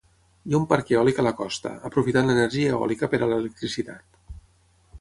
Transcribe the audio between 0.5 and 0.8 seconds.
ha un